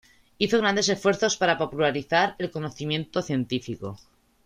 Hizo 0.39 0.57
grandes 0.57 0.89
esfuerzos 0.89 1.37
para 1.37 1.59
popularizar 1.59 2.35
el 2.39 2.49
conocimiento 2.49 3.21
científico. 3.21 3.99